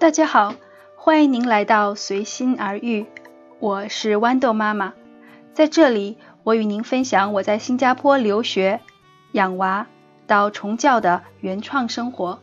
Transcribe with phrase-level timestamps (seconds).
[0.00, 0.54] 大家好，
[0.94, 3.06] 欢迎您来到随心而遇，
[3.58, 4.94] 我是豌豆妈妈。
[5.54, 8.78] 在这里，我与您分享我在新加坡留学、
[9.32, 9.88] 养娃
[10.28, 12.38] 到重教的原创生活。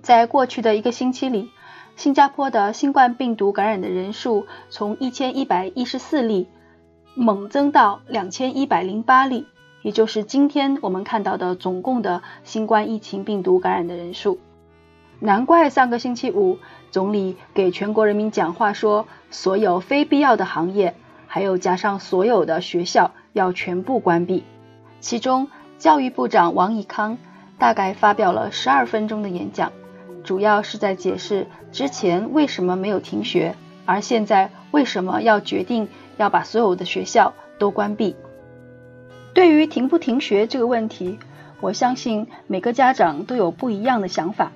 [0.00, 1.50] 在过去的一个星期里，
[1.94, 6.48] 新加坡的新冠病毒感染的人数从一千一百一十四例
[7.14, 9.46] 猛增到两千一百零八例，
[9.82, 14.38] 也就是今天我们看到的总共的新冠疫情病毒感染的人数。
[15.18, 16.58] 难怪上个星期五，
[16.90, 20.94] 总理给全国人民讲话说，所有非必要的行业，
[21.26, 24.44] 还有加上所有的学校要全部关闭。
[25.00, 25.48] 其中，
[25.78, 27.16] 教育部长王以康
[27.58, 29.72] 大概发表了十二分钟的演讲，
[30.22, 33.54] 主要是在解释之前为什么没有停学，
[33.86, 35.88] 而现在为什么要决定
[36.18, 38.14] 要把所有的学校都关闭。
[39.32, 41.18] 对于停不停学这个问题，
[41.62, 44.52] 我相信每个家长都有不一样的想法。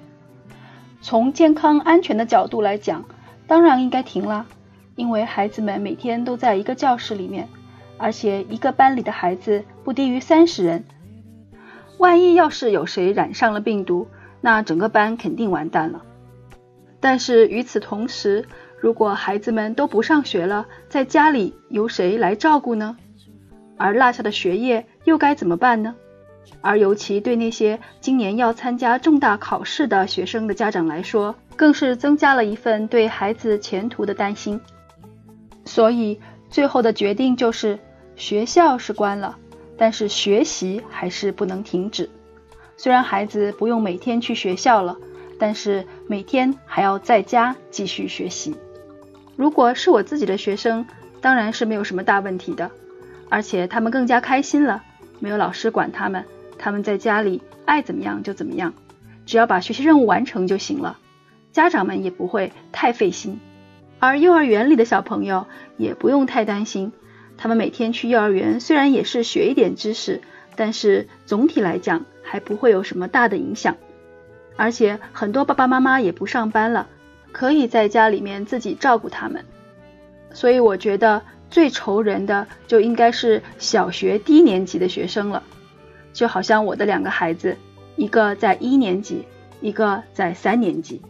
[1.03, 3.05] 从健康安全的角度来讲，
[3.47, 4.47] 当然应该停了，
[4.97, 7.49] 因为孩子们每天都在一个教室里面，
[7.97, 10.85] 而且一个班里的孩子不低于三十人。
[11.99, 14.09] 万一要是有谁染上了病毒，
[14.41, 16.03] 那整个班肯定完蛋了。
[17.01, 18.45] 但是与此同时，
[18.79, 22.97] 如果孩子们都不上学了，在家里由谁来照顾呢？
[23.79, 25.95] 而落下的学业又该怎么办呢？
[26.61, 34.61] 而尤其对那些今年要参加重大考试的学生的家长来说，更是增加了一份对孩子前途的担心。
[35.65, 37.79] 所以最后的决定就是，
[38.17, 39.37] 学校是关了，
[39.79, 42.11] 但是学习还是不能停止。
[42.77, 44.97] 虽然孩子不用每天去学校了，
[45.39, 48.55] 但是每天还要在家继续学习。
[49.37, 50.87] 如果是我自己的学生，
[51.21, 52.71] 当然是没有什么大问题的，
[53.29, 54.83] 而且他们更加开心了，
[55.19, 56.25] 没有老师管他们。
[56.63, 58.75] 他们在家里爱怎么样就怎么样，
[59.25, 60.99] 只要把学习任务完成就行了，
[61.53, 63.41] 家长们也不会太费心。
[63.99, 65.47] 而幼儿园里的小朋友
[65.79, 66.93] 也不用太担心，
[67.39, 70.21] 他们每天去幼儿园虽然也是学一点知识，
[70.55, 73.79] 但是总体来讲还不会有什么大的影响。
[74.57, 76.89] 而且很多爸爸妈妈也不上班了，
[77.33, 79.47] 可以在家里面自己照顾他们。
[80.35, 85.43] 所以我觉得最愁人的就应该是小学低年级的学生了。
[86.13, 87.57] 就好像我的两个孩子，
[87.97, 89.27] 一个在一年级，
[89.61, 91.03] 一个在三年级。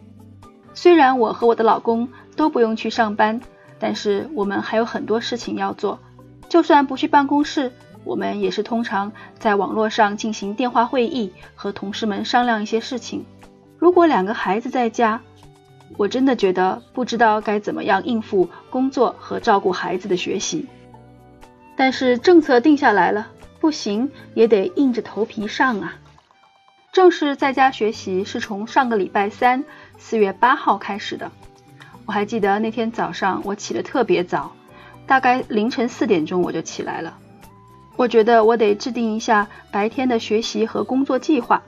[0.73, 3.41] 虽然我和我的老公都不用去上班，
[3.79, 5.99] 但是我们还有很多事情要做。
[6.47, 7.71] 就算不去办公室，
[8.03, 13.25] 我们也是通常在网络上进行电话会议，和同事们商量一些事情。
[13.77, 15.21] 如果两个孩子在家，
[15.97, 20.67] 我真的觉得不知道该怎么样应付工作和照顾孩子的学习。
[21.75, 23.27] 但是政策定下来了。
[23.61, 25.95] 不行也得硬着头皮上啊！
[26.91, 29.63] 正式在家学习是从上个礼拜三，
[29.99, 31.31] 四月八号开始的。
[32.07, 34.51] 我还记得那天早上我起得特别早，
[35.05, 37.19] 大概凌晨四点钟我就起来了。
[37.95, 41.61] 我觉得我得制定一下白天的学习和工作计划。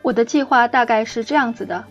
[0.00, 1.84] 我的计划大概是这样子的：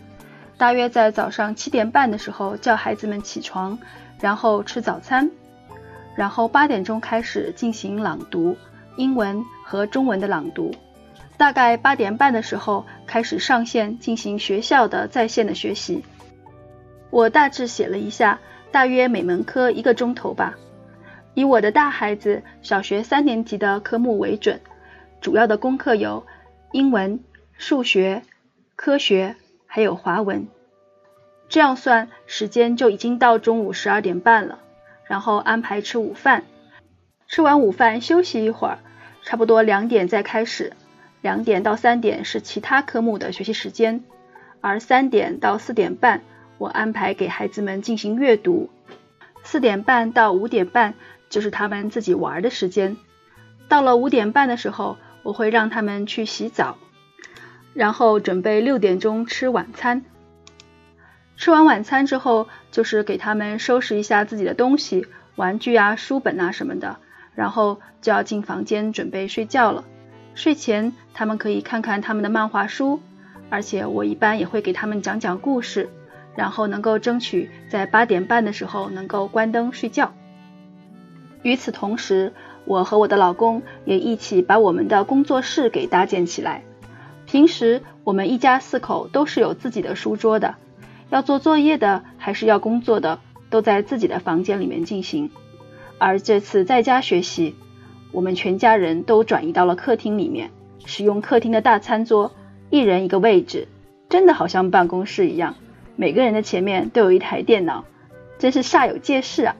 [0.56, 3.78] 大约在早上七点半的时候叫孩子们起床，
[4.20, 5.30] 然后吃早餐，
[6.16, 8.56] 然后八点钟开始进行朗读。
[8.98, 10.74] 英文和中文的朗读，
[11.36, 16.02] 大概八点半的时候开始上线进行学校的在线的学习。
[17.10, 18.40] 我大致写了一下，
[18.72, 20.56] 大约每门科一个钟头吧。
[21.34, 24.60] 以我的大孩子小学三年级的科目为准，
[25.20, 26.26] 主要的功课有
[26.72, 27.20] 英文、
[27.52, 28.22] 数学、
[28.74, 29.36] 科学
[29.68, 30.48] 还有华文。
[31.48, 34.58] 这样算时间就已经到中午十二点半了，
[35.04, 36.42] 然后安排吃午饭，
[37.28, 38.80] 吃完午饭休息一会儿。
[39.28, 40.72] 差不多两点再开始，
[41.20, 44.02] 两点到三点是其他科目的学习时间，
[44.62, 46.22] 而三点到四点半
[46.56, 48.70] 我安排给孩子们进行阅读，
[49.42, 50.94] 四点半到五点半
[51.28, 52.96] 就是他们自己玩的时间。
[53.68, 56.78] 到了五点半的时候，我会让他们去洗澡，
[57.74, 60.06] 然后准备六点钟吃晚餐。
[61.36, 65.06] 吃完晚餐之后，就是给他们收拾一下自己的东西，
[65.36, 66.96] 玩具啊、书本啊什么的。
[67.38, 69.84] 然后就要进房间准备睡觉了。
[70.34, 72.98] 睡前他们可以看看他们的漫画书，
[73.48, 75.88] 而且我一般也会给他们讲讲故事，
[76.34, 80.12] 然后能够争取在八点半的时候能够关灯睡觉。
[81.42, 82.32] 与此同时，
[82.64, 86.64] 我和我的老公也一起把我们的工作室给搭建起来。
[87.24, 90.56] 平时我们一家四口都是有自己的书桌的，
[91.08, 95.30] 要做作业的还是要工作的，都在自己的房间里面进行。
[95.98, 97.54] 而这次在家学习，
[98.12, 100.50] 我们全家人都转移到了客厅里面，
[100.86, 102.32] 使用客厅的大餐桌，
[102.70, 103.68] 一人一个位置，
[104.08, 105.56] 真的好像办公室一样，
[105.96, 107.84] 每个人的前面都有一台电脑，
[108.38, 109.56] 真是煞有介事啊！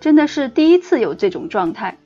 [0.00, 1.98] 真的是第一次有这种状态。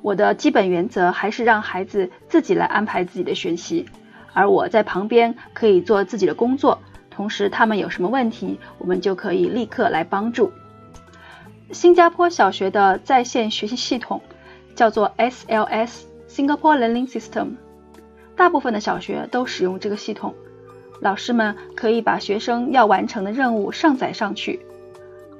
[0.00, 3.84] 我的基本原则还是让孩子自己来安排自己的学习，
[4.32, 6.78] 而我在旁边可以做自己的工作，
[7.10, 10.50] 同时他们有什么问题，我们就可以立刻来帮助。
[11.70, 14.22] 新加坡小学的在线学习系统
[14.74, 17.56] 叫做 SLS（Singapore Learning System），
[18.34, 20.34] 大部分的小学都使用这个系统。
[21.00, 24.60] 老师们可以把学生要完成的任务上载上去，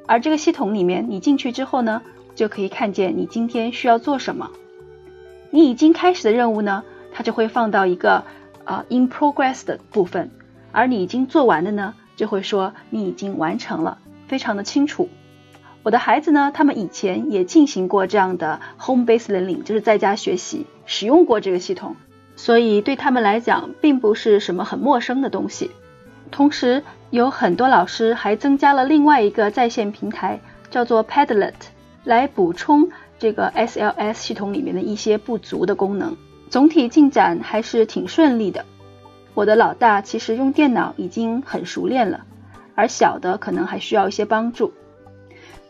[0.06, 2.02] 而这个系统里面，你进去之后呢？
[2.34, 4.50] 就可以看见你今天需要做什么。
[5.50, 8.22] 你已经开始的任务呢，它就会放到一个
[8.64, 10.31] 啊 in progress 的部分，
[10.70, 13.98] 而你已经做完的呢，就会说你已经完成了，
[14.28, 15.08] 非常的清楚。
[15.88, 21.96] 我的孩子呢，他们以前也进行过这样的 home based learning，就是在家学习，使用过这个系统，
[22.37, 25.70] 所以对他们来讲，并不是什么很陌生的东西。
[26.31, 30.40] 同时，有很多老师还增加了另外一个在线平台，
[30.70, 31.55] 叫做 Padlet。
[32.05, 36.19] 来补充这个 SLS 系统里面的一些不足的功能，
[36.50, 38.67] 总体进展还是挺顺利的。
[39.32, 42.26] 我的老大其实用电脑已经很熟练了，
[42.75, 44.75] 而小的可能还需要一些帮助。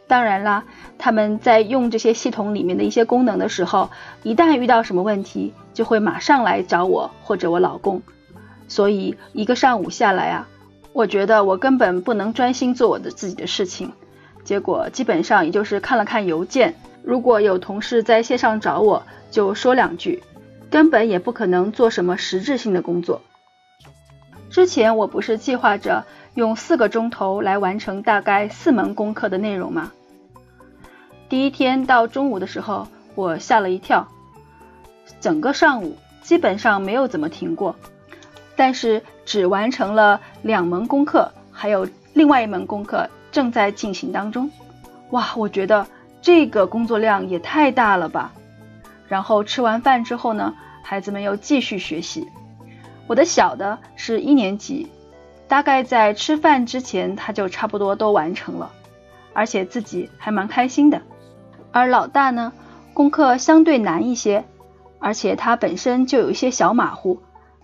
[0.09, 0.65] 当然啦，
[0.97, 3.91] 他们在用这些系统里面的一些功能的时候，
[4.23, 8.03] 一旦遇到什么问题，就会马上来找我或者我老公。
[8.69, 10.49] 所以一个上午下来啊，
[10.95, 13.93] 我觉得我根本不能专心做我的自己的事情。
[14.45, 20.23] 结果基本上也就是看了看邮件，如果有同事在线上找我，就说两句，
[20.71, 23.21] 根本也不可能做什么实质性的工作。
[24.49, 29.93] 之前我不是计划着用四个钟头来完成大概四门功课的内容吗？
[31.29, 34.09] 第一天到中午的时候，我吓了一跳，
[35.21, 37.77] 整个上午基本上没有怎么停过，
[38.57, 43.09] 但是只完成了两门功课，还有另外一门功课。
[43.31, 44.51] 正在进行当中，
[45.11, 45.87] 哇，我觉得
[46.23, 48.33] 这个工作量也太大了吧。
[49.07, 52.27] 然后吃完饭之后呢，孩子们又继续学习。
[53.07, 54.89] 我的小的是一年级，
[55.47, 58.73] 大概在吃饭之前他就差不多都完成了，
[59.35, 61.03] 而且自己还蛮开心的。
[61.73, 62.53] 而老大呢，
[62.95, 64.45] 功课相对难一些，
[64.99, 67.21] 而且他本身就有一些小马虎，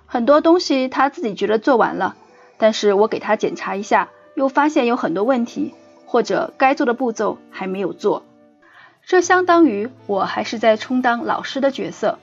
[0.06, 2.16] 很多东西他自己觉得做完了，
[2.58, 4.08] 但是我给他检查一下。
[4.36, 5.74] 又发现有很多问题，
[6.06, 8.24] 或者该做的步骤还没有做，
[9.06, 12.18] 这相当于我还是在充当老师的角色，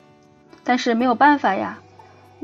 [0.66, 1.80] 但是没有办法呀。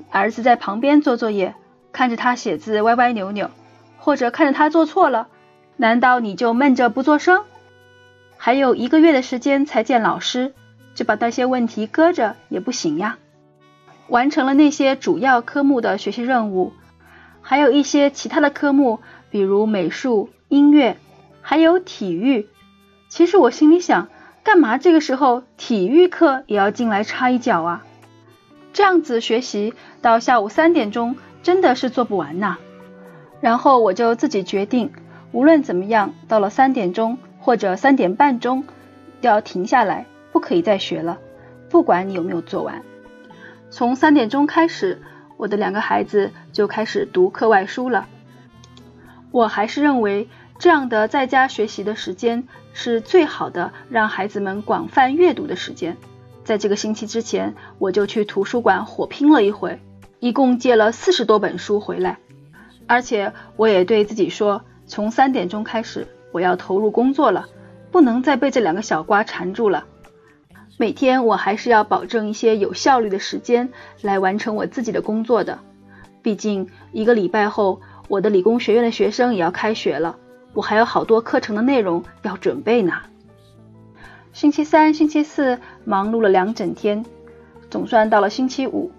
[0.09, 1.53] 儿子在旁边做作业，
[1.91, 3.51] 看着他写字歪歪扭扭，
[3.97, 5.27] 或者看着他做错了，
[5.75, 7.43] 难道你就闷着不作声？
[8.37, 10.53] 还有一个月的时间才见老师，
[10.95, 13.17] 就把那些问题搁着也不行呀。
[14.07, 16.71] 完成了那些主要科目的学习任务，
[17.41, 18.99] 还有一些其他的科目。
[19.29, 20.95] 比如美术、音乐，
[21.41, 22.47] 还有体育。
[23.09, 24.07] 其实我心里想，
[24.41, 27.85] 干嘛这个时候体育课也要进来插一脚啊？
[28.71, 32.57] 这样子学习到下午三点钟，真的是做不完呐。
[33.41, 34.93] 然后我就自己决定，
[35.33, 38.65] 无论怎么样，到了三点钟或者三点半钟，
[39.21, 41.17] 要停下来，不可以再学了，
[41.69, 42.81] 不管你有没有做完。
[43.69, 45.01] 从三点钟开始，
[45.37, 48.05] 我的两个孩子就开始读课外书了。
[49.31, 50.27] 我还是认为
[50.59, 55.95] 这样的在家学习的时间是最好的，让孩子们广泛阅读的时间。
[56.43, 59.79] 在这个星期之前，我就去图书馆火拼了一回，
[60.19, 62.17] 一共借了四十多本书回来。
[62.87, 67.49] 而且我也对自己说，从三点钟开始，我要投入工作了，
[67.91, 69.85] 不能再被这两个小瓜缠住了。
[70.77, 73.69] 每天我还是要保证一些有效率的时间
[74.03, 75.57] 来完成我自己的工作的。
[76.21, 77.81] 毕竟一个礼拜后。
[78.09, 80.15] 我的理工学院的学生也要开学了，
[80.53, 82.93] 我还有好多课程的内容要准备呢。
[84.31, 87.03] 星期三、星期四忙碌了两整天，
[87.69, 88.89] 总算到了星期五。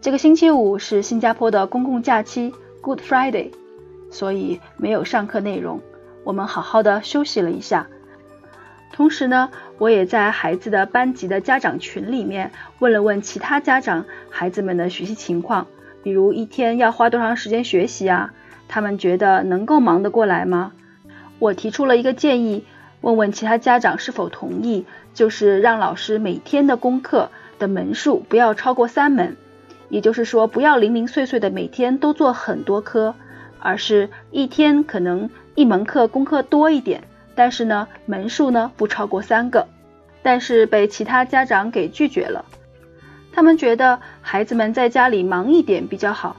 [0.00, 3.52] 这个星期五是新加坡的公共假期 Good Friday，
[4.10, 5.82] 所以没有上课内容，
[6.26, 7.86] 我们好好的休息了一下。
[8.92, 15.68] 同时呢，我也在孩子的班级的家长群里面问了问其他家长孩子们的学习情况，
[16.02, 18.32] 比如一天要花多长时间学习啊？
[18.66, 20.72] 他们觉得能够忙得过来吗？
[21.38, 22.64] 我提出了一个建议，
[23.02, 27.30] 问问其他家长是否同意，就是让老师每天的功课
[27.60, 29.36] 的门数不要超过三门，
[29.90, 33.14] 也就是说不要零零碎碎的每天都做很多科，
[33.66, 37.02] 而是一天可能一门课功课多一点，
[37.34, 39.66] 但是呢门数呢不超过三个。
[40.22, 42.44] 但是被其他家长给拒绝了，
[43.32, 46.36] 他们觉得孩子们在家里忙一点比较好。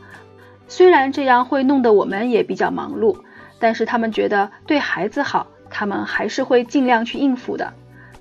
[0.70, 3.18] 虽然这样会弄得我们也比较忙碌，
[3.60, 7.74] 但是他们觉得对孩子好，他们还是会尽量去应付的，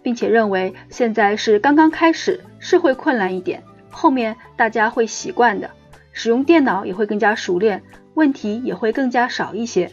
[0.03, 5.71] 并且认为现在是刚刚开始，是会困难一点，后面大家会习惯的，
[6.13, 7.83] 使用电脑也会更加熟练，
[8.17, 9.93] 问题也会更加少一些。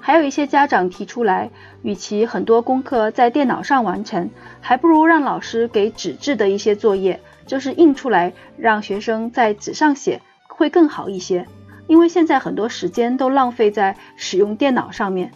[0.00, 1.50] 还有一些家长提出来，
[1.82, 11.44] 与其很多功课在电脑上完成，还不如让老师给纸质的一些作业，就是印出来让学生在纸上写，会更好一些。
[11.88, 15.32] 因为现在很多时间都浪费在使用电脑上面，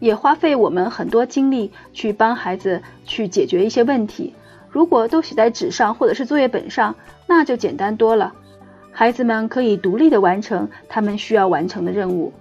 [0.00, 4.34] 也花费我们很多精力去帮孩子去解决一些问题。
[4.68, 6.94] 如果都写在纸上或者是作业本上，
[7.26, 8.34] 那就简单多了，
[8.92, 12.32] 孩子们可以独立的完成他们需要完成的任务。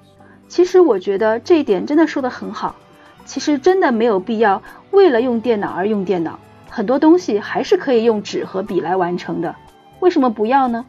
[0.48, 2.75] 其实我觉得这一点真的说的很好。
[3.24, 6.39] 其实真的没有必要为了用电脑而用电脑，
[6.70, 9.55] 很多东西还是可以用纸和笔来完成的。
[10.00, 10.86] 为什么不要呢？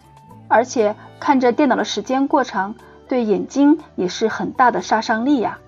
[0.49, 2.75] 而且看着电脑的时间过长，
[3.07, 5.59] 对眼睛也是很大的杀伤力呀。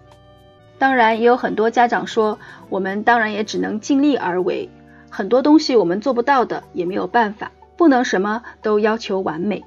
[0.79, 4.69] 当然，也有很多家长说，我们当然也只能尽力而为，
[5.11, 9.63] 很多东西我们做不到的也没有办法，不能什么都要求完美。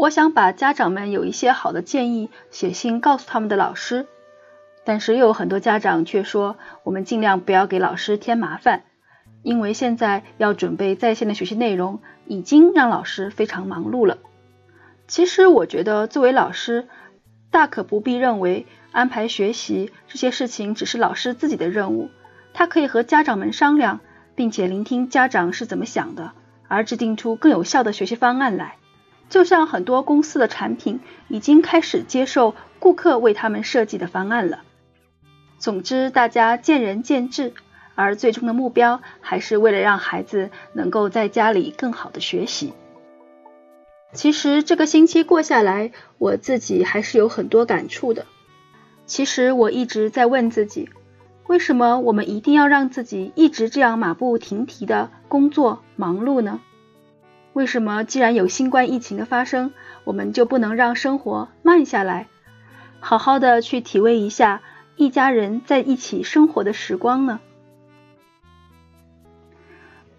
[0.00, 4.06] 我想把家长们有一些好的建议写信告诉他们的老师，
[4.82, 8.84] 但是又有很多家长却说，我们尽量不要给老师添麻烦，
[9.42, 14.16] 因为现在要准备在线的学习内容，已经让老师非常忙碌了。
[15.06, 16.88] 其实我觉得，作为老师，
[17.50, 22.08] 大可不必认为安排学习这些事情只是老师自己的任务，
[22.54, 24.00] 他可以和家长们商量，
[24.34, 26.32] 并且聆听家长是怎么想的，
[26.68, 28.76] 而制定出更有效的学习方案来。
[29.30, 34.64] 就像很多公司的产品已经开始接受顾客为他们设计的方案了。
[35.58, 37.54] 总之，大家见仁见智，
[37.94, 42.72] 而最终的目标还是为了让孩子能够在家里更好的学习。
[44.12, 48.26] 其实这个星期过下来，我自己还是有很多感触的。
[49.06, 50.88] 其实我一直在问自己，
[51.46, 56.60] 为什么我们一定要让自己一直这样马不停蹄的工作忙碌呢？
[57.52, 59.72] 为什么既然有新冠疫情的发生，
[60.04, 62.28] 我们就不能让生活慢下来，
[63.00, 64.62] 好好的去体味一下
[64.96, 67.40] 一家人在一起生活的时光呢？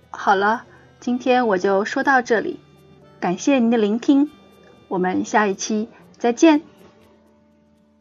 [0.10, 0.66] 好了，
[1.00, 2.60] 今天我就说到这里，
[3.20, 4.30] 感谢您的聆听，
[4.88, 6.71] 我们下一期再见。